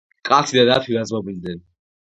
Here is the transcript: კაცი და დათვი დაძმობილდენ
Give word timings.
კაცი 0.29 0.57
და 0.61 0.65
დათვი 0.71 0.97
დაძმობილდენ 0.99 1.65